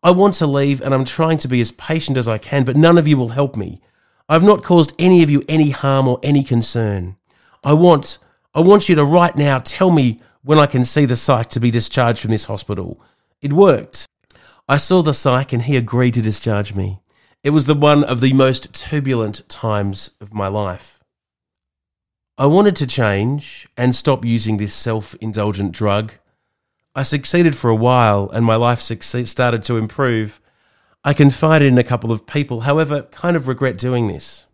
I 0.03 0.11
want 0.11 0.35
to 0.35 0.49
leave 0.49 0.81
and 0.81 0.93
I'm 0.93 1.05
trying 1.05 1.39
to 1.39 1.47
be 1.47 1.61
as 1.61 1.71
patient 1.71 2.17
as 2.17 2.27
I 2.27 2.37
can, 2.37 2.65
but 2.65 2.75
none 2.75 2.99
of 2.99 3.07
you 3.07 3.17
will 3.17 3.29
help 3.29 3.55
me. 3.55 3.81
I've 4.29 4.43
not 4.43 4.65
caused 4.65 4.93
any 4.99 5.23
of 5.23 5.31
you 5.31 5.45
any 5.49 5.71
harm 5.71 6.09
or 6.09 6.19
any 6.25 6.43
concern. 6.43 7.15
I 7.63 7.75
want, 7.75 8.19
I 8.57 8.61
want 8.61 8.89
you 8.89 8.97
to 8.97 9.05
right 9.05 9.37
now 9.37 9.61
tell 9.61 9.93
me 9.93 10.21
when 10.43 10.59
I 10.59 10.67
can 10.67 10.85
see 10.85 11.05
the 11.05 11.15
psych 11.15 11.51
to 11.51 11.61
be 11.61 11.71
discharged 11.71 12.21
from 12.21 12.33
this 12.33 12.47
hospital. 12.47 13.01
It 13.41 13.53
worked. 13.53 14.09
I 14.69 14.79
saw 14.79 15.01
the 15.03 15.15
psych 15.15 15.53
and 15.53 15.63
he 15.63 15.77
agreed 15.77 16.15
to 16.15 16.23
discharge 16.23 16.75
me. 16.75 16.99
It 17.45 17.51
was 17.51 17.67
the 17.67 17.75
one 17.75 18.05
of 18.05 18.23
the 18.23 18.33
most 18.33 18.75
turbulent 18.75 19.47
times 19.51 20.13
of 20.19 20.33
my 20.33 20.49
life. 20.49 21.05
I 22.39 22.47
wanted 22.47 22.75
to 22.77 22.87
change 22.87 23.69
and 23.77 23.95
stop 23.95 24.25
using 24.25 24.57
this 24.57 24.73
self 24.73 25.15
indulgent 25.17 25.73
drug. 25.73 26.15
I 26.95 27.03
succeeded 27.03 27.55
for 27.55 27.69
a 27.69 27.77
while 27.77 28.31
and 28.31 28.47
my 28.47 28.57
life 28.57 28.81
started 28.81 29.63
to 29.65 29.77
improve. 29.77 30.41
I 31.05 31.13
confided 31.13 31.69
in 31.69 31.77
a 31.77 31.85
couple 31.85 32.11
of 32.11 32.27
people, 32.27 32.61
however, 32.61 33.03
kind 33.03 33.37
of 33.37 33.47
regret 33.47 33.77
doing 33.77 34.09
this. 34.09 34.47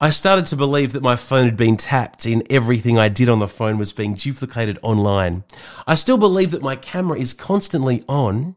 I 0.00 0.08
started 0.08 0.46
to 0.46 0.56
believe 0.56 0.94
that 0.94 1.02
my 1.02 1.14
phone 1.14 1.44
had 1.44 1.58
been 1.58 1.76
tapped 1.76 2.24
and 2.24 2.42
everything 2.50 2.98
I 2.98 3.10
did 3.10 3.28
on 3.28 3.38
the 3.38 3.48
phone 3.48 3.76
was 3.76 3.92
being 3.92 4.14
duplicated 4.14 4.78
online. 4.80 5.44
I 5.86 5.94
still 5.94 6.16
believe 6.16 6.52
that 6.52 6.62
my 6.62 6.74
camera 6.74 7.18
is 7.18 7.34
constantly 7.34 8.02
on 8.08 8.56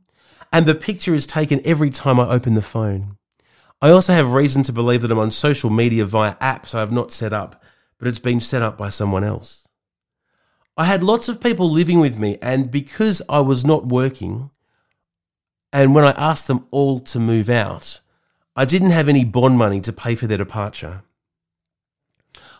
and 0.53 0.67
the 0.67 0.75
picture 0.75 1.15
is 1.15 1.25
taken 1.25 1.59
every 1.65 1.89
time 1.89 2.19
I 2.19 2.29
open 2.29 2.53
the 2.53 2.61
phone. 2.61 3.17
I 3.81 3.89
also 3.89 4.13
have 4.13 4.31
reason 4.31 4.61
to 4.63 4.71
believe 4.71 5.01
that 5.01 5.11
I'm 5.11 5.17
on 5.17 5.31
social 5.31 5.71
media 5.71 6.05
via 6.05 6.35
apps 6.35 6.75
I 6.75 6.79
have 6.79 6.91
not 6.91 7.11
set 7.11 7.33
up, 7.33 7.61
but 7.97 8.07
it's 8.07 8.19
been 8.19 8.39
set 8.39 8.61
up 8.61 8.77
by 8.77 8.89
someone 8.89 9.23
else. 9.23 9.67
I 10.77 10.85
had 10.85 11.03
lots 11.03 11.27
of 11.27 11.41
people 11.41 11.69
living 11.69 11.99
with 11.99 12.19
me, 12.19 12.37
and 12.39 12.69
because 12.69 13.21
I 13.27 13.39
was 13.39 13.65
not 13.65 13.87
working, 13.87 14.51
and 15.73 15.95
when 15.95 16.05
I 16.05 16.11
asked 16.11 16.47
them 16.47 16.67
all 16.69 16.99
to 16.99 17.19
move 17.19 17.49
out, 17.49 17.99
I 18.55 18.63
didn't 18.63 18.91
have 18.91 19.09
any 19.09 19.25
bond 19.25 19.57
money 19.57 19.81
to 19.81 19.91
pay 19.91 20.13
for 20.13 20.27
their 20.27 20.37
departure. 20.37 21.01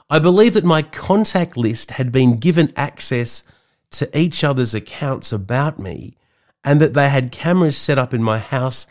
I 0.10 0.18
believe 0.18 0.56
that 0.56 0.66
my 0.66 0.82
contact 0.82 1.56
list 1.56 1.92
had 1.92 2.12
been 2.12 2.38
given 2.38 2.74
access 2.76 3.44
to 3.92 4.18
each 4.18 4.44
other's 4.44 4.74
accounts 4.74 5.32
about 5.32 5.78
me 5.78 6.18
and 6.64 6.80
that 6.80 6.94
they 6.94 7.10
had 7.10 7.32
cameras 7.32 7.78
set 7.78 7.98
up 7.98 8.14
in 8.14 8.24
my 8.24 8.40
house 8.40 8.88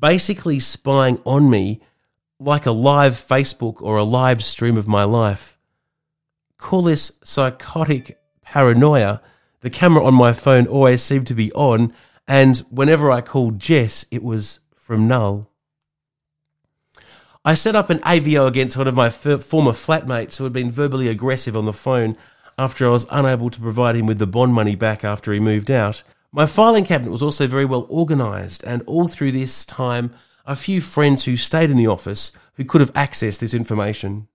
basically 0.00 0.60
spying 0.60 1.20
on 1.24 1.50
me 1.50 1.80
like 2.38 2.66
a 2.66 2.72
live 2.72 3.14
Facebook 3.14 3.80
or 3.80 3.96
a 3.96 4.04
live 4.04 4.44
stream 4.44 4.76
of 4.76 4.86
my 4.86 5.04
life. 5.04 5.58
Call 6.58 6.82
this 6.82 7.12
psychotic 7.24 8.18
paranoia. 8.42 9.22
The 9.60 9.70
camera 9.70 10.04
on 10.04 10.14
my 10.14 10.32
phone 10.32 10.66
always 10.66 11.02
seemed 11.02 11.26
to 11.28 11.34
be 11.34 11.52
on 11.52 11.92
and 12.28 12.58
whenever 12.70 13.10
I 13.10 13.20
called 13.20 13.58
Jess, 13.58 14.04
it 14.10 14.22
was 14.22 14.60
from 14.74 15.06
Null. 15.06 15.50
I 17.44 17.54
set 17.54 17.76
up 17.76 17.90
an 17.90 18.00
AVO 18.00 18.48
against 18.48 18.76
one 18.76 18.88
of 18.88 18.94
my 18.94 19.06
f- 19.06 19.44
former 19.44 19.70
flatmates 19.70 20.38
who 20.38 20.44
had 20.44 20.52
been 20.52 20.70
verbally 20.70 21.06
aggressive 21.06 21.56
on 21.56 21.64
the 21.64 21.72
phone 21.72 22.16
after 22.58 22.86
I 22.86 22.90
was 22.90 23.06
unable 23.10 23.50
to 23.50 23.60
provide 23.60 23.94
him 23.94 24.06
with 24.06 24.18
the 24.18 24.26
bond 24.26 24.52
money 24.52 24.74
back 24.74 25.04
after 25.04 25.32
he 25.32 25.38
moved 25.38 25.70
out. 25.70 26.02
My 26.36 26.44
filing 26.44 26.84
cabinet 26.84 27.10
was 27.10 27.22
also 27.22 27.46
very 27.46 27.64
well 27.64 27.86
organised, 27.88 28.62
and 28.64 28.82
all 28.82 29.08
through 29.08 29.32
this 29.32 29.64
time, 29.64 30.12
a 30.44 30.54
few 30.54 30.82
friends 30.82 31.24
who 31.24 31.34
stayed 31.34 31.70
in 31.70 31.78
the 31.78 31.86
office 31.86 32.30
who 32.56 32.64
could 32.66 32.82
have 32.82 32.92
accessed 32.92 33.38
this 33.38 33.54
information. 33.54 34.28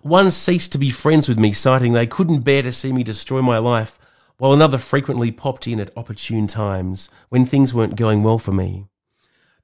One 0.00 0.30
ceased 0.30 0.72
to 0.72 0.78
be 0.78 0.88
friends 0.88 1.28
with 1.28 1.38
me, 1.38 1.52
citing 1.52 1.92
they 1.92 2.06
couldn't 2.06 2.44
bear 2.44 2.62
to 2.62 2.72
see 2.72 2.94
me 2.94 3.02
destroy 3.02 3.42
my 3.42 3.58
life 3.58 3.98
while 4.38 4.54
another 4.54 4.78
frequently 4.78 5.30
popped 5.30 5.66
in 5.68 5.78
at 5.80 5.94
opportune 5.98 6.46
times 6.46 7.10
when 7.28 7.44
things 7.44 7.74
weren't 7.74 7.96
going 7.96 8.22
well 8.22 8.38
for 8.38 8.52
me. 8.52 8.86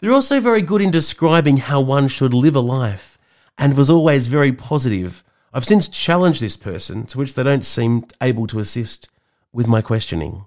They're 0.00 0.12
also 0.12 0.38
very 0.38 0.61
good 0.61 0.83
in 0.83 0.90
describing 0.90 1.57
how 1.57 1.80
one 1.80 2.09
should 2.09 2.35
live 2.35 2.57
a 2.57 2.61
life 2.61 3.16
and 3.57 3.75
was 3.75 3.88
always 3.88 4.28
very 4.28 4.52
positive. 4.52 5.25
I've 5.54 5.64
since 5.64 5.88
challenged 5.88 6.42
this 6.42 6.59
person, 6.59 7.07
to 7.07 7.16
which 7.16 7.33
they 7.33 7.42
don't 7.42 7.64
seem 7.64 8.04
able 8.21 8.47
to 8.49 8.59
assist 8.59 9.09
with 9.50 9.66
my 9.66 9.80
questioning. 9.80 10.45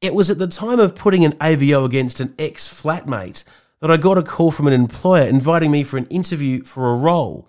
It 0.00 0.14
was 0.14 0.30
at 0.30 0.38
the 0.38 0.46
time 0.46 0.80
of 0.80 0.94
putting 0.94 1.26
an 1.26 1.32
AVO 1.32 1.84
against 1.84 2.20
an 2.20 2.34
ex 2.38 2.66
flatmate 2.68 3.44
that 3.80 3.90
I 3.90 3.98
got 3.98 4.16
a 4.16 4.22
call 4.22 4.50
from 4.50 4.66
an 4.66 4.72
employer 4.72 5.28
inviting 5.28 5.70
me 5.70 5.84
for 5.84 5.98
an 5.98 6.06
interview 6.06 6.64
for 6.64 6.90
a 6.90 6.96
role. 6.96 7.48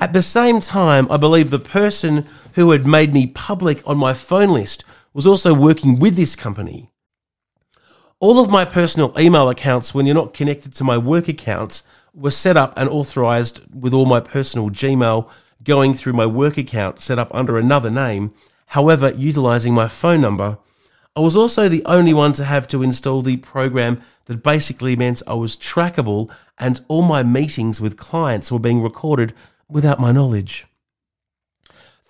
At 0.00 0.12
the 0.12 0.22
same 0.22 0.60
time, 0.60 1.10
I 1.10 1.16
believe 1.16 1.50
the 1.50 1.58
person 1.60 2.26
who 2.54 2.72
had 2.72 2.84
made 2.84 3.12
me 3.12 3.28
public 3.28 3.86
on 3.86 3.96
my 3.96 4.12
phone 4.12 4.50
list 4.50 4.84
was 5.12 5.26
also 5.26 5.54
working 5.54 6.00
with 6.00 6.16
this 6.16 6.34
company. 6.34 6.90
All 8.18 8.42
of 8.42 8.50
my 8.50 8.64
personal 8.64 9.14
email 9.18 9.48
accounts, 9.48 9.94
when 9.94 10.04
you're 10.04 10.14
not 10.16 10.34
connected 10.34 10.72
to 10.74 10.84
my 10.84 10.98
work 10.98 11.28
accounts, 11.28 11.84
were 12.12 12.32
set 12.32 12.56
up 12.56 12.76
and 12.76 12.88
authorized 12.88 13.60
with 13.72 13.94
all 13.94 14.06
my 14.06 14.18
personal 14.18 14.70
Gmail 14.70 15.30
going 15.62 15.94
through 15.94 16.14
my 16.14 16.26
work 16.26 16.58
account 16.58 16.98
set 16.98 17.20
up 17.20 17.32
under 17.32 17.56
another 17.56 17.90
name, 17.90 18.34
however, 18.66 19.12
utilizing 19.16 19.74
my 19.74 19.86
phone 19.86 20.20
number. 20.20 20.58
I 21.16 21.20
was 21.20 21.36
also 21.36 21.68
the 21.68 21.84
only 21.84 22.14
one 22.14 22.32
to 22.34 22.44
have 22.44 22.68
to 22.68 22.82
install 22.82 23.22
the 23.22 23.38
program 23.38 24.00
that 24.26 24.42
basically 24.42 24.94
meant 24.94 25.22
I 25.26 25.34
was 25.34 25.56
trackable 25.56 26.30
and 26.58 26.80
all 26.88 27.02
my 27.02 27.22
meetings 27.22 27.80
with 27.80 27.96
clients 27.96 28.52
were 28.52 28.58
being 28.58 28.82
recorded 28.82 29.34
without 29.68 30.00
my 30.00 30.12
knowledge. 30.12 30.66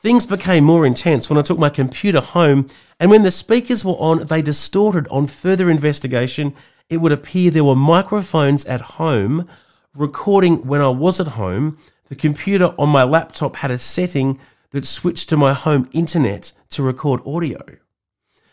Things 0.00 0.26
became 0.26 0.62
more 0.62 0.86
intense 0.86 1.28
when 1.28 1.38
I 1.38 1.42
took 1.42 1.58
my 1.58 1.70
computer 1.70 2.20
home, 2.20 2.68
and 3.00 3.10
when 3.10 3.24
the 3.24 3.32
speakers 3.32 3.84
were 3.84 3.94
on, 3.94 4.26
they 4.26 4.42
distorted. 4.42 5.08
On 5.08 5.26
further 5.26 5.68
investigation, 5.68 6.54
it 6.88 6.98
would 6.98 7.10
appear 7.10 7.50
there 7.50 7.64
were 7.64 7.74
microphones 7.74 8.64
at 8.66 8.80
home 8.80 9.48
recording 9.96 10.66
when 10.66 10.80
I 10.80 10.88
was 10.90 11.18
at 11.18 11.28
home. 11.28 11.76
The 12.08 12.14
computer 12.14 12.74
on 12.78 12.90
my 12.90 13.02
laptop 13.02 13.56
had 13.56 13.72
a 13.72 13.78
setting 13.78 14.38
that 14.70 14.86
switched 14.86 15.28
to 15.30 15.36
my 15.36 15.52
home 15.52 15.88
internet 15.92 16.52
to 16.70 16.84
record 16.84 17.20
audio. 17.26 17.58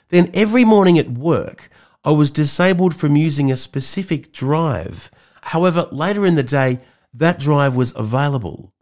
Then 0.10 0.30
every 0.34 0.64
morning 0.64 1.00
at 1.00 1.12
work, 1.12 1.70
I 2.04 2.12
was 2.12 2.32
disabled 2.32 2.96
from 2.96 3.16
using 3.16 3.52
a 3.52 3.56
specific 3.56 4.32
drive. 4.32 5.10
However, 5.42 5.88
later 5.92 6.26
in 6.26 6.36
the 6.36 6.44
day, 6.44 6.80
that 7.14 7.40
drive 7.40 7.76
was 7.76 7.96
available. 7.96 8.74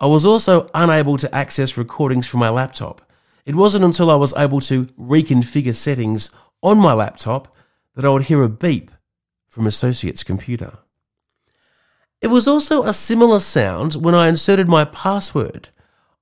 I 0.00 0.06
was 0.06 0.24
also 0.24 0.70
unable 0.74 1.16
to 1.18 1.34
access 1.34 1.76
recordings 1.76 2.26
from 2.26 2.40
my 2.40 2.50
laptop. 2.50 3.02
It 3.44 3.54
wasn't 3.54 3.84
until 3.84 4.10
I 4.10 4.16
was 4.16 4.34
able 4.36 4.60
to 4.62 4.86
reconfigure 4.98 5.74
settings 5.74 6.30
on 6.62 6.78
my 6.78 6.94
laptop 6.94 7.54
that 7.94 8.04
I 8.04 8.08
would 8.08 8.24
hear 8.24 8.42
a 8.42 8.48
beep 8.48 8.90
from 9.48 9.66
Associate's 9.66 10.24
computer. 10.24 10.78
It 12.20 12.28
was 12.28 12.48
also 12.48 12.84
a 12.84 12.94
similar 12.94 13.38
sound 13.40 13.94
when 13.94 14.14
I 14.14 14.28
inserted 14.28 14.68
my 14.68 14.84
password. 14.86 15.68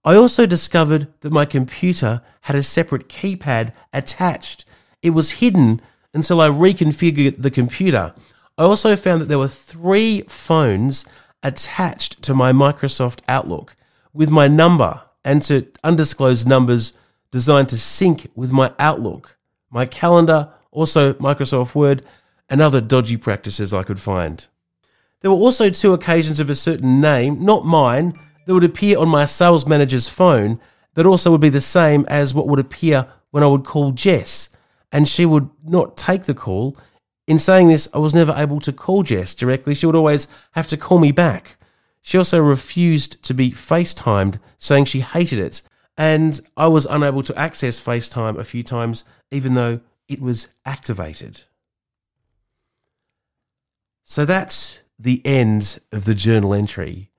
I 0.05 0.17
also 0.17 0.47
discovered 0.47 1.09
that 1.21 1.33
my 1.33 1.45
computer 1.45 2.23
had 2.43 2.57
a 2.57 2.63
separate 2.63 3.09
keypad 3.09 3.73
attached. 3.93 4.65
It 5.01 5.11
was 5.11 5.33
hidden 5.33 5.81
until 6.13 6.41
I 6.41 6.49
reconfigured 6.49 7.41
the 7.41 7.51
computer. 7.51 8.15
I 8.59 8.65
also 8.65 8.97
found 8.97 9.21
that 9.21 9.27
there 9.27 9.39
were 9.39 9.49
three 9.49 10.23
phones 10.23 11.07
attached 11.43 12.23
to 12.23 12.35
my 12.35 12.53
Microsoft 12.53 13.21
Outlook 13.29 13.77
with 14.13 14.29
my 14.29 14.49
number 14.49 15.03
and 15.25 15.41
to 15.43 15.67
undisclosed 15.85 16.49
numbers 16.49 16.93
designed 17.31 17.69
to 17.71 17.79
sync 17.79 18.29
with 18.35 18.53
my 18.53 18.73
Outlook, 18.79 19.39
my 19.71 19.87
calendar, 19.87 20.53
also 20.71 21.15
Microsoft 21.15 21.75
Word, 21.75 22.03
and 22.51 22.61
other 22.61 22.81
dodgy 22.81 23.17
practices 23.17 23.73
I 23.73 23.85
could 23.85 24.01
find. 24.01 24.47
There 25.21 25.31
were 25.31 25.37
also 25.37 25.71
two 25.71 25.93
occasions 25.93 26.41
of 26.41 26.51
a 26.51 26.55
certain 26.55 27.01
name, 27.01 27.45
not 27.45 27.65
mine, 27.65 28.19
that 28.45 28.55
would 28.55 28.65
appear 28.65 28.99
on 28.99 29.09
my 29.09 29.27
sales 29.27 29.67
manager's 29.67 30.09
phone 30.09 30.61
that 30.95 31.07
also 31.07 31.31
would 31.31 31.41
be 31.41 31.49
the 31.49 31.61
same 31.61 32.05
as 32.09 32.35
what 32.35 32.49
would 32.49 32.59
appear 32.59 33.07
when 33.31 33.43
I 33.43 33.47
would 33.47 33.65
call 33.65 33.93
Jess, 33.93 34.51
and 34.91 35.09
she 35.09 35.25
would 35.25 35.49
not 35.65 35.97
take 35.97 36.25
the 36.25 36.35
call 36.35 36.77
in 37.27 37.39
saying 37.39 37.69
this, 37.69 37.89
I 37.95 37.99
was 37.99 38.15
never 38.15 38.35
able 38.37 38.61
to 38.61 38.73
call 38.73 39.03
Jess 39.03 39.35
directly. 39.35 39.75
She 39.75 39.87
would 39.87 39.97
always 39.97 40.29
have 40.53 40.67
to 40.69 40.77
call 40.77 40.99
me 40.99 41.13
back. 41.13 41.57
She 42.01 42.19
also 42.19 42.43
refused 42.43 43.23
to 43.25 43.35
be 43.35 43.53
FaceTimed, 43.53 44.41
saying 44.59 44.87
she 44.87 45.01
hated 45.01 45.39
it, 45.39 45.63
and 45.97 46.41
I 46.57 46.67
was 46.67 46.85
unable 46.87 47.23
to 47.23 47.39
access 47.39 47.81
FaceTime 47.81 48.39
a 48.39 48.45
few 48.45 48.65
times, 48.65 49.05
even 49.31 49.55
though 49.55 49.81
it 50.09 50.21
was 50.21 50.53
activated. 50.67 51.43
So 54.03 54.25
that's 54.25 54.81
the 54.99 55.23
end 55.25 55.79
of 55.93 56.05
the 56.05 56.15
journal 56.15 56.53
entry. 56.53 57.12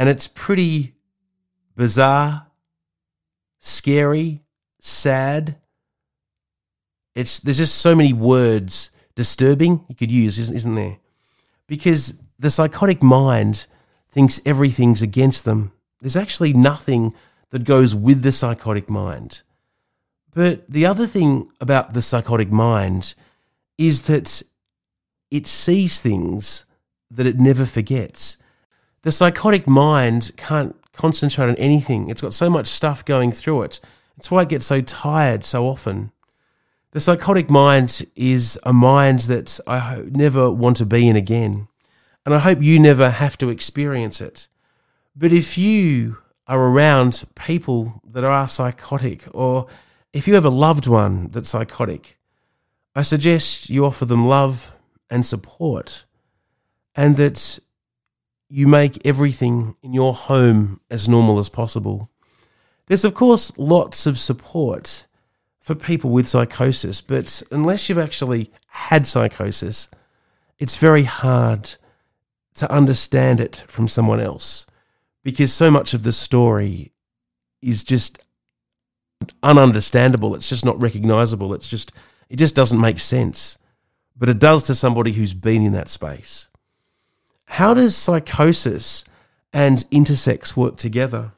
And 0.00 0.08
it's 0.08 0.28
pretty 0.28 0.94
bizarre, 1.76 2.46
scary, 3.58 4.40
sad. 4.80 5.56
It's 7.14 7.38
there's 7.38 7.58
just 7.58 7.74
so 7.74 7.94
many 7.94 8.14
words 8.14 8.92
disturbing 9.14 9.84
you 9.90 9.94
could 9.94 10.10
use, 10.10 10.38
isn't, 10.38 10.56
isn't 10.56 10.74
there? 10.74 10.96
Because 11.66 12.18
the 12.38 12.50
psychotic 12.50 13.02
mind 13.02 13.66
thinks 14.08 14.40
everything's 14.46 15.02
against 15.02 15.44
them. 15.44 15.72
There's 16.00 16.16
actually 16.16 16.54
nothing 16.54 17.12
that 17.50 17.64
goes 17.64 17.94
with 17.94 18.22
the 18.22 18.32
psychotic 18.32 18.88
mind. 18.88 19.42
But 20.32 20.66
the 20.66 20.86
other 20.86 21.06
thing 21.06 21.50
about 21.60 21.92
the 21.92 22.00
psychotic 22.00 22.50
mind 22.50 23.12
is 23.76 24.04
that 24.04 24.40
it 25.30 25.46
sees 25.46 26.00
things 26.00 26.64
that 27.10 27.26
it 27.26 27.38
never 27.38 27.66
forgets. 27.66 28.38
The 29.02 29.12
psychotic 29.12 29.66
mind 29.66 30.32
can't 30.36 30.76
concentrate 30.92 31.48
on 31.48 31.56
anything. 31.56 32.10
It's 32.10 32.20
got 32.20 32.34
so 32.34 32.50
much 32.50 32.66
stuff 32.66 33.04
going 33.04 33.32
through 33.32 33.62
it. 33.62 33.80
That's 34.16 34.30
why 34.30 34.42
it 34.42 34.50
gets 34.50 34.66
so 34.66 34.82
tired 34.82 35.42
so 35.42 35.66
often. 35.66 36.12
The 36.92 37.00
psychotic 37.00 37.48
mind 37.48 38.04
is 38.14 38.58
a 38.64 38.72
mind 38.72 39.20
that 39.20 39.58
I 39.66 40.04
never 40.10 40.50
want 40.50 40.76
to 40.78 40.86
be 40.86 41.08
in 41.08 41.16
again. 41.16 41.68
And 42.26 42.34
I 42.34 42.40
hope 42.40 42.60
you 42.60 42.78
never 42.78 43.08
have 43.10 43.38
to 43.38 43.48
experience 43.48 44.20
it. 44.20 44.48
But 45.16 45.32
if 45.32 45.56
you 45.56 46.18
are 46.46 46.60
around 46.60 47.24
people 47.34 48.02
that 48.04 48.24
are 48.24 48.48
psychotic, 48.48 49.24
or 49.32 49.66
if 50.12 50.28
you 50.28 50.34
have 50.34 50.44
a 50.44 50.50
loved 50.50 50.86
one 50.86 51.28
that's 51.30 51.48
psychotic, 51.48 52.18
I 52.94 53.02
suggest 53.02 53.70
you 53.70 53.86
offer 53.86 54.04
them 54.04 54.26
love 54.26 54.74
and 55.08 55.24
support, 55.24 56.04
and 56.94 57.16
that 57.16 57.60
you 58.50 58.66
make 58.66 59.00
everything 59.06 59.76
in 59.80 59.94
your 59.94 60.12
home 60.12 60.80
as 60.90 61.08
normal 61.08 61.38
as 61.38 61.48
possible. 61.48 62.10
There's, 62.86 63.04
of 63.04 63.14
course, 63.14 63.56
lots 63.56 64.06
of 64.06 64.18
support 64.18 65.06
for 65.60 65.76
people 65.76 66.10
with 66.10 66.28
psychosis, 66.28 67.00
but 67.00 67.42
unless 67.52 67.88
you've 67.88 67.98
actually 67.98 68.50
had 68.66 69.06
psychosis, 69.06 69.88
it's 70.58 70.76
very 70.76 71.04
hard 71.04 71.76
to 72.54 72.70
understand 72.70 73.38
it 73.38 73.64
from 73.68 73.86
someone 73.86 74.18
else 74.18 74.66
because 75.22 75.52
so 75.52 75.70
much 75.70 75.94
of 75.94 76.02
the 76.02 76.12
story 76.12 76.92
is 77.62 77.84
just 77.84 78.18
ununderstandable. 79.44 80.34
It's 80.34 80.48
just 80.48 80.64
not 80.64 80.80
recognizable. 80.82 81.54
It's 81.54 81.68
just, 81.68 81.92
it 82.28 82.36
just 82.36 82.56
doesn't 82.56 82.80
make 82.80 82.98
sense. 82.98 83.58
But 84.16 84.28
it 84.28 84.40
does 84.40 84.64
to 84.64 84.74
somebody 84.74 85.12
who's 85.12 85.34
been 85.34 85.64
in 85.64 85.72
that 85.72 85.88
space. 85.88 86.48
How 87.50 87.74
does 87.74 87.96
psychosis 87.96 89.04
and 89.52 89.78
intersex 89.90 90.56
work 90.56 90.76
together? 90.76 91.32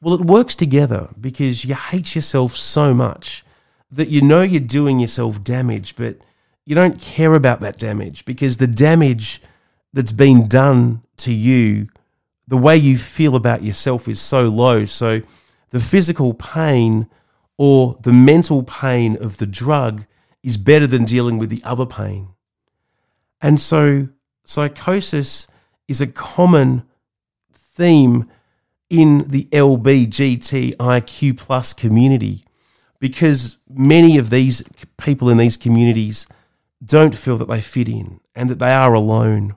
Well, 0.00 0.14
it 0.14 0.20
works 0.20 0.54
together 0.54 1.08
because 1.20 1.64
you 1.64 1.74
hate 1.74 2.14
yourself 2.14 2.54
so 2.54 2.94
much 2.94 3.44
that 3.90 4.08
you 4.08 4.20
know 4.22 4.42
you're 4.42 4.60
doing 4.60 5.00
yourself 5.00 5.42
damage, 5.42 5.96
but 5.96 6.18
you 6.64 6.76
don't 6.76 7.00
care 7.00 7.34
about 7.34 7.60
that 7.60 7.78
damage 7.78 8.24
because 8.24 8.58
the 8.58 8.68
damage 8.68 9.42
that's 9.92 10.12
been 10.12 10.46
done 10.46 11.02
to 11.16 11.32
you 11.32 11.88
the 12.46 12.56
way 12.56 12.76
you 12.76 12.96
feel 12.96 13.34
about 13.34 13.64
yourself 13.64 14.06
is 14.06 14.20
so 14.20 14.44
low. 14.44 14.84
So 14.84 15.22
the 15.70 15.80
physical 15.80 16.32
pain 16.32 17.08
or 17.58 17.98
the 18.02 18.12
mental 18.12 18.62
pain 18.62 19.16
of 19.16 19.38
the 19.38 19.46
drug 19.46 20.04
is 20.44 20.58
better 20.58 20.86
than 20.86 21.04
dealing 21.04 21.38
with 21.38 21.50
the 21.50 21.62
other 21.64 21.86
pain. 21.86 22.28
And 23.42 23.60
so 23.60 24.08
psychosis 24.44 25.48
is 25.88 26.00
a 26.00 26.06
common 26.06 26.84
theme 27.52 28.30
in 28.90 29.26
the 29.28 29.44
LBGTIQ 29.46 31.36
plus 31.36 31.72
community 31.72 32.44
because 33.00 33.58
many 33.68 34.16
of 34.18 34.30
these 34.30 34.62
people 34.98 35.28
in 35.28 35.36
these 35.36 35.56
communities 35.56 36.26
don't 36.84 37.14
feel 37.14 37.36
that 37.36 37.48
they 37.48 37.60
fit 37.60 37.88
in 37.88 38.20
and 38.34 38.48
that 38.48 38.58
they 38.58 38.72
are 38.72 38.94
alone. 38.94 39.56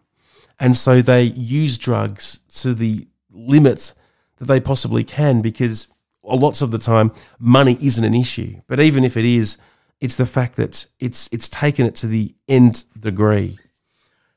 And 0.59 0.75
so 0.75 1.01
they 1.01 1.23
use 1.23 1.77
drugs 1.77 2.39
to 2.61 2.73
the 2.73 3.07
limits 3.31 3.93
that 4.37 4.45
they 4.45 4.59
possibly 4.59 5.03
can 5.03 5.41
because 5.41 5.87
lots 6.23 6.61
of 6.61 6.71
the 6.71 6.79
time 6.79 7.11
money 7.39 7.77
isn't 7.81 8.03
an 8.03 8.15
issue. 8.15 8.61
But 8.67 8.79
even 8.79 9.03
if 9.03 9.15
it 9.17 9.25
is, 9.25 9.57
it's 9.99 10.15
the 10.15 10.25
fact 10.25 10.55
that 10.57 10.85
it's 10.99 11.29
it's 11.31 11.49
taken 11.49 11.85
it 11.85 11.95
to 11.95 12.07
the 12.07 12.35
nth 12.47 13.01
degree. 13.01 13.57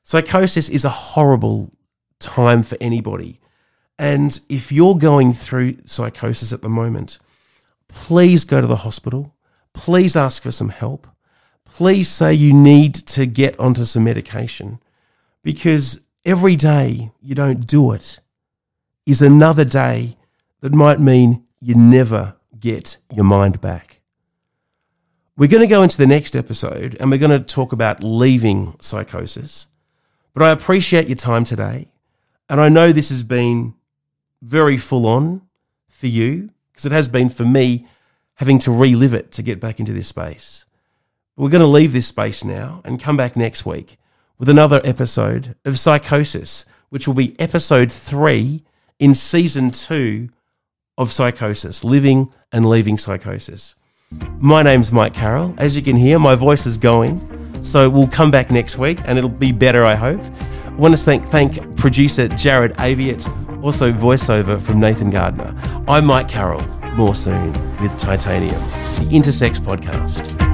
Psychosis 0.03 0.69
is 0.69 0.85
a 0.85 0.91
horrible 0.91 1.73
time 2.19 2.63
for 2.63 2.77
anybody. 2.81 3.41
And 3.99 4.41
if 4.49 4.73
you're 4.73 4.97
going 4.97 5.33
through 5.33 5.77
psychosis 5.85 6.53
at 6.53 6.63
the 6.63 6.69
moment, 6.69 7.19
please 7.89 8.45
go 8.45 8.61
to 8.61 8.67
the 8.67 8.77
hospital. 8.77 9.35
Please 9.73 10.17
ask 10.17 10.43
for 10.43 10.53
some 10.53 10.71
help. 10.71 11.07
Please 11.65 12.09
say 12.09 12.33
you 12.35 12.53
need 12.55 12.95
to 12.95 13.27
get 13.27 13.59
onto 13.61 13.85
some 13.85 14.05
medication 14.05 14.81
because 15.43 16.07
every 16.25 16.57
day 16.57 17.11
you 17.21 17.35
don't 17.35 17.67
do 17.67 17.93
it 17.93 18.21
is 19.07 19.23
another 19.23 19.65
day 19.65 20.17
that 20.61 20.73
might 20.73 21.01
mean 21.01 21.45
you 21.61 21.75
never 21.75 22.37
get 22.59 22.97
your 23.13 23.25
mind 23.25 23.61
back. 23.61 24.01
We're 25.37 25.49
going 25.49 25.63
to 25.63 25.67
go 25.67 25.83
into 25.83 25.97
the 25.97 26.07
next 26.07 26.37
episode 26.37 26.97
and 27.01 27.11
we're 27.11 27.19
going 27.19 27.39
to 27.39 27.55
talk 27.55 27.73
about 27.73 28.03
leaving 28.03 28.77
psychosis. 28.81 29.69
But 30.35 30.43
I 30.45 30.51
appreciate 30.51 31.09
your 31.09 31.17
time 31.17 31.45
today. 31.45 31.89
And 32.49 32.61
I 32.61 32.69
know 32.69 32.93
this 32.93 33.11
has 33.11 33.23
been 33.23 33.75
very 34.43 34.79
full 34.79 35.07
on 35.07 35.43
for 35.89 36.07
you 36.07 36.51
because 36.73 36.87
it 36.87 36.93
has 36.93 37.09
been 37.09 37.29
for 37.29 37.45
me 37.45 37.87
having 38.35 38.59
to 38.61 38.73
relive 38.73 39.15
it 39.15 39.33
to 39.33 39.43
get 39.43 39.61
back 39.61 39.79
into 39.81 39.93
this 39.93 40.09
space. 40.09 40.65
We're 41.37 41.51
going 41.51 41.61
to 41.61 41.67
leave 41.67 41.93
this 41.93 42.07
space 42.07 42.45
now 42.45 42.81
and 42.85 43.01
come 43.01 43.17
back 43.17 43.37
next 43.37 43.65
week 43.65 43.99
with 44.39 44.49
another 44.49 44.81
episode 44.85 45.55
of 45.65 45.79
Psychosis, 45.79 46.67
which 46.89 47.07
will 47.07 47.15
be 47.15 47.39
episode 47.39 47.93
three 47.93 48.65
in 48.99 49.15
season 49.15 49.71
two 49.71 50.31
of 50.99 51.13
Psychosis 51.13 51.85
Living 51.85 52.33
and 52.53 52.69
Leaving 52.69 52.99
Psychosis. 52.99 53.75
My 54.39 54.63
name's 54.63 54.91
Mike 54.91 55.15
Carroll. 55.15 55.55
As 55.57 55.77
you 55.77 55.83
can 55.83 55.97
hear, 55.97 56.19
my 56.19 56.35
voice 56.35 56.67
is 56.67 56.77
going. 56.77 57.40
So 57.63 57.89
we'll 57.91 58.09
come 58.09 58.31
back 58.31 58.51
next 58.51 58.79
week 58.79 59.01
and 59.05 59.19
it'll 59.19 59.31
be 59.31 59.53
better, 59.53 59.85
I 59.85 59.95
hope. 59.95 60.23
I 60.67 60.71
want 60.71 60.95
to 60.95 61.01
thank, 61.01 61.25
thank 61.25 61.77
producer 61.77 62.27
Jared 62.29 62.73
Aviat, 62.75 63.63
also 63.63 63.93
voiceover 63.93 64.61
from 64.61 64.81
Nathan 64.81 65.11
Gardner. 65.11 65.55
I'm 65.87 66.07
Mike 66.07 66.29
Carroll. 66.29 66.65
More 66.95 67.15
soon 67.15 67.53
with 67.81 67.97
Titanium, 67.97 68.61
the 68.99 69.09
Intersex 69.11 69.61
podcast. 69.61 70.50